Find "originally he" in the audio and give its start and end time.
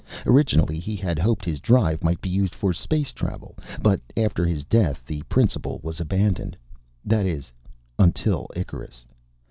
0.25-0.95